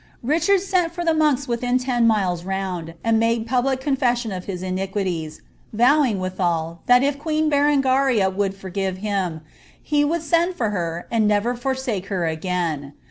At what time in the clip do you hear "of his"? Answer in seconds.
4.31-4.63